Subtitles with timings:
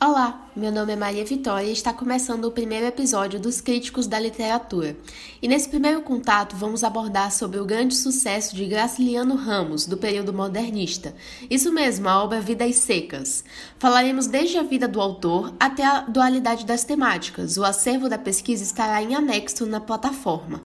[0.00, 4.16] Olá, meu nome é Maria Vitória e está começando o primeiro episódio dos Críticos da
[4.16, 4.96] Literatura.
[5.42, 10.32] E nesse primeiro contato vamos abordar sobre o grande sucesso de Graciliano Ramos, do período
[10.32, 11.16] modernista.
[11.50, 13.42] Isso mesmo, a obra Vidas Secas.
[13.76, 17.56] Falaremos desde a vida do autor até a dualidade das temáticas.
[17.56, 20.67] O acervo da pesquisa estará em anexo na plataforma.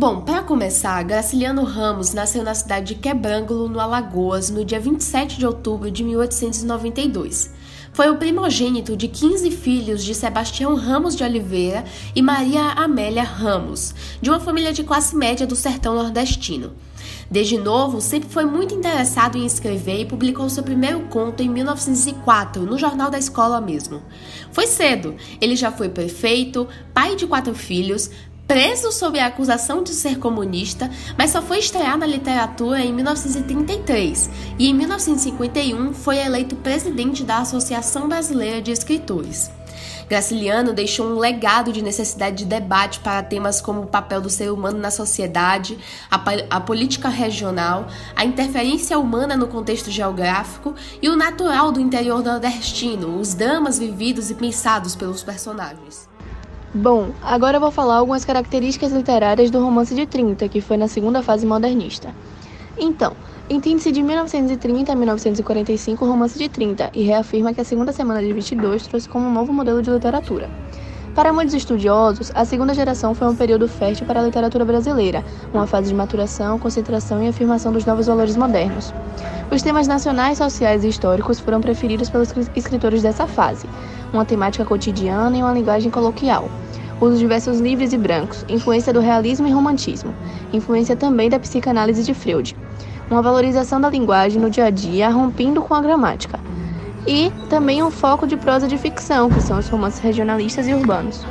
[0.00, 5.36] Bom, para começar, Graciliano Ramos nasceu na cidade de Quebrângulo, no Alagoas, no dia 27
[5.36, 7.52] de outubro de 1892.
[7.92, 11.84] Foi o primogênito de 15 filhos de Sebastião Ramos de Oliveira
[12.16, 16.72] e Maria Amélia Ramos, de uma família de classe média do sertão nordestino.
[17.30, 22.62] Desde novo, sempre foi muito interessado em escrever e publicou seu primeiro conto em 1904,
[22.62, 24.02] no jornal da escola mesmo.
[24.50, 28.10] Foi cedo, ele já foi prefeito, pai de quatro filhos,
[28.50, 34.28] preso sob a acusação de ser comunista, mas só foi estrear na literatura em 1933
[34.58, 39.52] e em 1951 foi eleito presidente da Associação Brasileira de Escritores.
[40.08, 44.50] Graciliano deixou um legado de necessidade de debate para temas como o papel do ser
[44.50, 45.78] humano na sociedade,
[46.10, 52.20] a, a, política regional, a interferência humana no contexto geográfico e o natural do interior
[52.20, 56.09] nordestino, os dramas vividos e pensados pelos personagens.
[56.72, 61.20] Bom, agora vou falar algumas características literárias do romance de 30, que foi na segunda
[61.20, 62.14] fase modernista.
[62.78, 63.12] Então,
[63.48, 68.22] entende-se de 1930 a 1945 o romance de 30 e reafirma que a segunda semana
[68.22, 70.48] de 22 trouxe como um novo modelo de literatura.
[71.12, 75.66] Para muitos estudiosos, a segunda geração foi um período fértil para a literatura brasileira, uma
[75.66, 78.94] fase de maturação, concentração e afirmação dos novos valores modernos.
[79.50, 83.66] Os temas nacionais, sociais e históricos foram preferidos pelos escritores dessa fase,
[84.12, 86.48] uma temática cotidiana e uma linguagem coloquial.
[87.00, 90.14] Uso de versos livres e brancos, influência do realismo e romantismo,
[90.52, 92.56] influência também da psicanálise de Freud.
[93.10, 96.38] Uma valorização da linguagem no dia a dia, rompendo com a gramática.
[97.06, 101.24] E também um foco de prosa de ficção, que são os romances regionalistas e urbanos.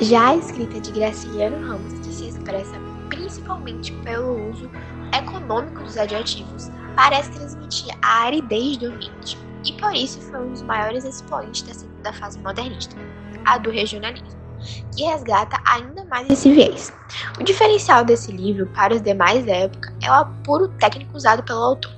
[0.00, 2.76] Já a escrita de Graciliano Ramos, que se expressa
[3.08, 4.70] principalmente pelo uso
[5.12, 10.62] econômico dos adjetivos, parece transmitir a aridez do ambiente, e por isso foi um dos
[10.62, 12.96] maiores expoentes da segunda fase modernista,
[13.44, 14.42] a do regionalismo,
[14.94, 16.92] que resgata ainda mais esse viés.
[17.38, 21.62] O diferencial desse livro para os demais da época é o apuro técnico usado pelo
[21.62, 21.92] autor.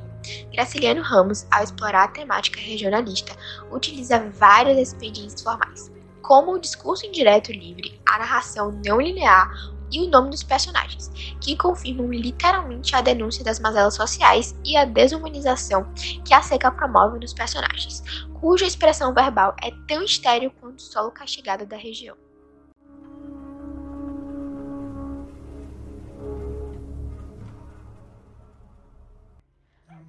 [0.53, 3.37] Graciliano Ramos, ao explorar a temática regionalista,
[3.71, 5.91] utiliza vários expedientes formais,
[6.23, 9.53] como o discurso indireto livre, a narração não linear,
[9.95, 11.09] e o nome dos personagens,
[11.41, 15.87] que confirmam literalmente a denúncia das mazelas sociais e a desumanização
[16.25, 18.03] que a seca promove nos personagens,
[18.41, 22.17] cuja expressão verbal é tão estéril quanto o solo castigado da região.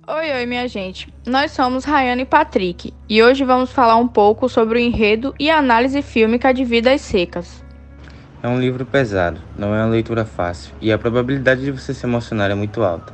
[0.08, 1.12] Oi, oi, minha gente.
[1.26, 5.50] Nós somos Rayane e Patrick e hoje vamos falar um pouco sobre o enredo e
[5.50, 7.65] análise fílmica de Vidas Secas.
[8.46, 12.06] É um livro pesado, não é uma leitura fácil, e a probabilidade de você se
[12.06, 13.12] emocionar é muito alta.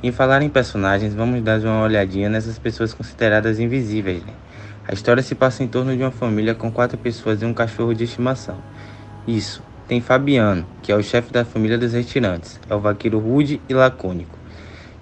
[0.00, 4.22] Em falar em personagens, vamos dar uma olhadinha nessas pessoas consideradas invisíveis.
[4.22, 4.32] Né?
[4.86, 7.92] A história se passa em torno de uma família com quatro pessoas e um cachorro
[7.92, 8.56] de estimação.
[9.26, 13.60] Isso, tem Fabiano, que é o chefe da família dos retirantes, é o vaqueiro rude
[13.68, 14.37] e lacônico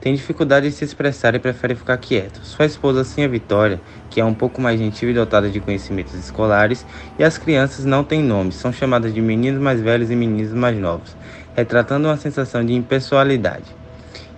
[0.00, 2.40] tem dificuldade de se expressar e prefere ficar quieto.
[2.44, 3.80] Sua esposa, sim, é Vitória,
[4.10, 6.86] que é um pouco mais gentil e dotada de conhecimentos escolares,
[7.18, 10.76] e as crianças não têm nomes, são chamadas de meninos mais velhos e meninos mais
[10.78, 11.16] novos,
[11.54, 13.64] retratando uma sensação de impessoalidade.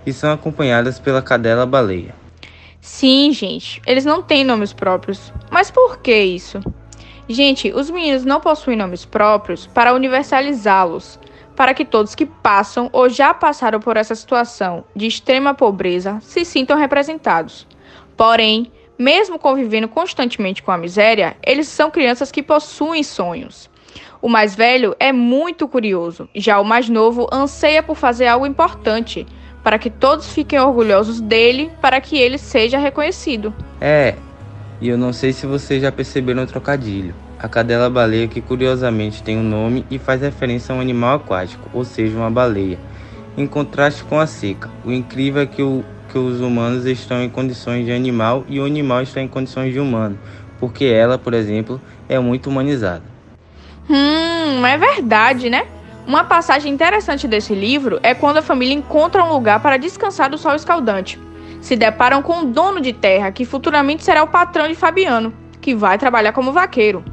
[0.05, 2.15] E são acompanhadas pela cadela baleia.
[2.81, 5.31] Sim, gente, eles não têm nomes próprios.
[5.51, 6.59] Mas por que isso?
[7.27, 11.19] Gente, os meninos não possuem nomes próprios para universalizá-los
[11.59, 16.45] para que todos que passam ou já passaram por essa situação de extrema pobreza se
[16.45, 17.67] sintam representados.
[18.15, 23.69] Porém, mesmo convivendo constantemente com a miséria, eles são crianças que possuem sonhos.
[24.21, 29.27] O mais velho é muito curioso, já o mais novo anseia por fazer algo importante,
[29.61, 33.53] para que todos fiquem orgulhosos dele, para que ele seja reconhecido.
[33.81, 34.15] É,
[34.79, 39.23] e eu não sei se vocês já perceberam o trocadilho a cadela baleia que curiosamente
[39.23, 42.77] tem um nome e faz referência a um animal aquático, ou seja, uma baleia.
[43.37, 47.29] Em contraste com a seca, o incrível é que o que os humanos estão em
[47.29, 50.19] condições de animal e o animal está em condições de humano,
[50.59, 53.03] porque ela, por exemplo, é muito humanizada.
[53.87, 55.65] Hum, é verdade, né?
[56.07, 60.37] Uma passagem interessante desse livro é quando a família encontra um lugar para descansar do
[60.37, 61.19] sol escaldante.
[61.61, 65.31] Se deparam com um dono de terra que futuramente será o patrão de Fabiano,
[65.61, 67.03] que vai trabalhar como vaqueiro.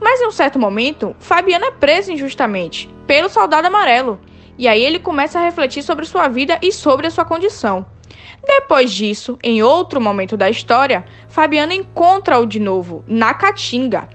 [0.00, 4.20] Mas em um certo momento, Fabiano é preso injustamente pelo soldado amarelo,
[4.56, 7.86] e aí ele começa a refletir sobre sua vida e sobre a sua condição.
[8.46, 14.08] Depois disso, em outro momento da história, Fabiano encontra-o de novo, na Caatinga.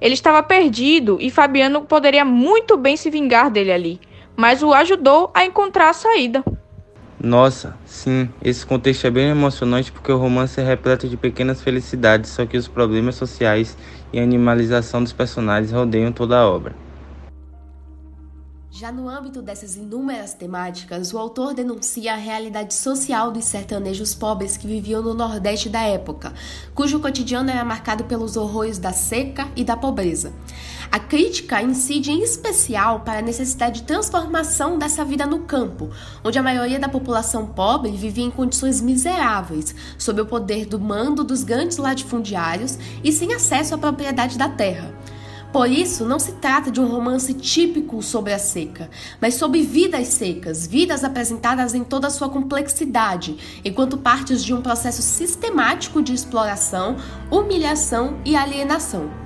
[0.00, 4.00] Ele estava perdido e Fabiano poderia muito bem se vingar dele ali,
[4.36, 6.44] mas o ajudou a encontrar a saída.
[7.26, 12.30] Nossa, sim, esse contexto é bem emocionante porque o romance é repleto de pequenas felicidades,
[12.30, 13.76] só que os problemas sociais
[14.12, 16.76] e a animalização dos personagens rodeiam toda a obra.
[18.70, 24.56] Já no âmbito dessas inúmeras temáticas, o autor denuncia a realidade social dos sertanejos pobres
[24.56, 26.32] que viviam no Nordeste da época,
[26.76, 30.32] cujo cotidiano era marcado pelos horrores da seca e da pobreza.
[30.90, 35.90] A crítica incide em especial para a necessidade de transformação dessa vida no campo,
[36.24, 41.24] onde a maioria da população pobre vivia em condições miseráveis, sob o poder do mando
[41.24, 44.94] dos grandes latifundiários e sem acesso à propriedade da terra.
[45.52, 48.90] Por isso, não se trata de um romance típico sobre a seca,
[49.20, 54.60] mas sobre vidas secas, vidas apresentadas em toda a sua complexidade, enquanto partes de um
[54.60, 56.96] processo sistemático de exploração,
[57.30, 59.25] humilhação e alienação.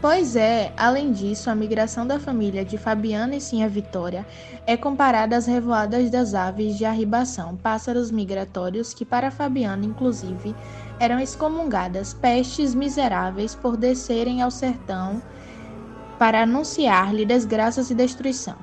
[0.00, 4.26] Pois é, além disso, a migração da família de Fabiana e Sinha Vitória
[4.66, 10.56] é comparada às revoadas das aves de arribação, pássaros migratórios que, para Fabiana, inclusive,
[10.98, 15.20] eram excomungadas pestes miseráveis por descerem ao sertão
[16.18, 18.56] para anunciar-lhe desgraças e destruição.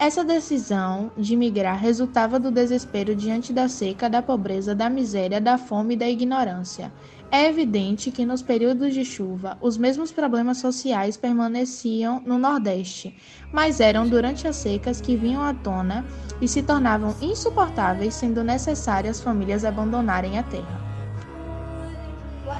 [0.00, 5.56] Essa decisão de migrar resultava do desespero diante da seca, da pobreza, da miséria, da
[5.56, 6.92] fome e da ignorância.
[7.32, 13.16] É evidente que nos períodos de chuva, os mesmos problemas sociais permaneciam no Nordeste,
[13.50, 16.06] mas eram durante as secas que vinham à tona
[16.40, 20.91] e se tornavam insuportáveis, sendo necessário as famílias abandonarem a terra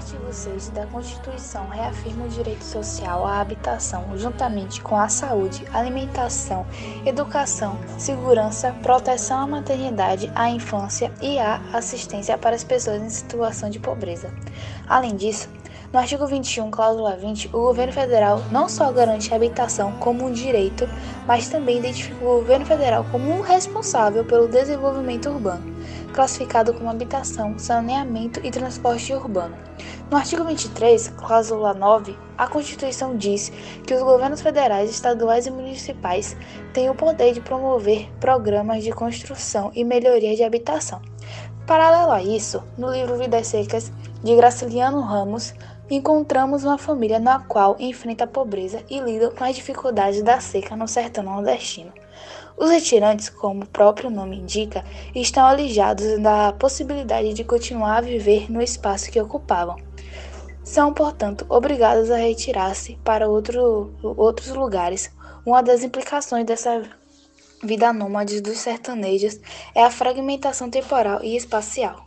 [0.02, 6.66] artigo 6 da Constituição reafirma o direito social à habitação, juntamente com a saúde, alimentação,
[7.06, 13.70] educação, segurança, proteção à maternidade, à infância e à assistência para as pessoas em situação
[13.70, 14.34] de pobreza.
[14.88, 15.48] Além disso,
[15.92, 20.32] no artigo 21, cláusula 20, o governo federal não só garante a habitação como um
[20.32, 20.88] direito,
[21.26, 25.71] mas também identifica o governo federal como um responsável pelo desenvolvimento urbano,
[26.12, 29.56] classificado como habitação, saneamento e transporte urbano.
[30.10, 33.50] No artigo 23, cláusula 9, a Constituição diz
[33.86, 36.36] que os governos federais, estaduais e municipais
[36.72, 41.00] têm o poder de promover programas de construção e melhoria de habitação.
[41.66, 43.92] Paralelo a isso, no livro Vidas Secas,
[44.22, 45.54] de Graciliano Ramos,
[45.90, 50.76] encontramos uma família na qual enfrenta a pobreza e lida com as dificuldades da seca
[50.76, 51.92] no sertão nordestino.
[52.56, 54.84] Os retirantes, como o próprio nome indica,
[55.14, 59.76] estão alijados da possibilidade de continuar a viver no espaço que ocupavam
[60.64, 65.10] são, portanto, obrigados a retirar-se para outro, outros lugares.
[65.44, 66.82] Uma das implicações dessa
[67.62, 69.40] vida nômade dos sertanejos
[69.74, 72.04] é a fragmentação temporal e espacial.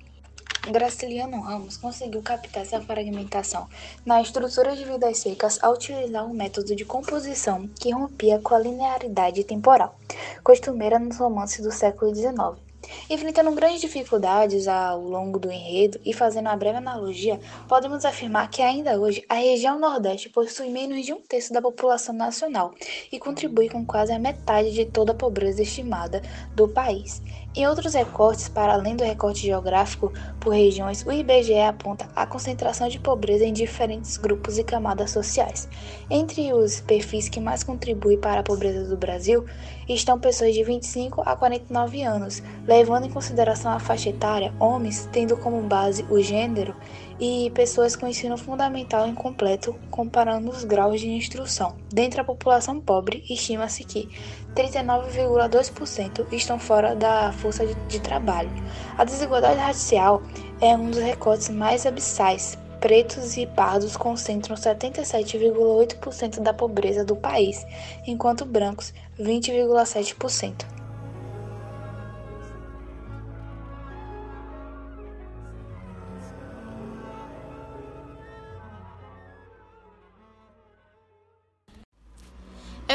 [0.72, 3.68] Graciliano Ramos conseguiu captar essa fragmentação
[4.04, 8.60] na estrutura de vidas secas ao utilizar um método de composição que rompia com a
[8.60, 9.96] linearidade temporal,
[10.44, 12.66] costumeira nos romances do século XIX.
[13.10, 18.62] Enfrentando grandes dificuldades ao longo do enredo e fazendo uma breve analogia, podemos afirmar que
[18.62, 22.74] ainda hoje a região Nordeste possui menos de um terço da população nacional
[23.12, 26.22] e contribui com quase a metade de toda a pobreza estimada
[26.56, 27.22] do país.
[27.56, 32.90] Em outros recortes, para além do recorte geográfico por regiões, o IBGE aponta a concentração
[32.90, 35.70] de pobreza em diferentes grupos e camadas sociais.
[36.10, 39.46] Entre os perfis que mais contribuem para a pobreza do Brasil
[39.88, 45.38] estão pessoas de 25 a 49 anos, levando em consideração a faixa etária, homens tendo
[45.38, 46.76] como base o gênero
[47.20, 51.76] e pessoas com ensino fundamental incompleto, comparando os graus de instrução.
[51.92, 54.10] Dentre a população pobre, estima-se que
[54.56, 58.52] 39,2% estão fora da força de, de trabalho.
[58.98, 60.22] A desigualdade racial
[60.60, 62.58] é um dos recortes mais abissais.
[62.80, 67.66] Pretos e pardos concentram 77,8% da pobreza do país,
[68.06, 70.75] enquanto brancos 20,7%.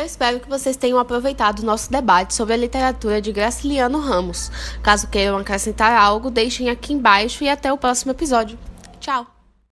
[0.00, 4.50] Eu espero que vocês tenham aproveitado o nosso debate sobre a literatura de Graciliano Ramos.
[4.82, 8.58] Caso queiram acrescentar algo, deixem aqui embaixo e até o próximo episódio.
[8.98, 9.39] Tchau!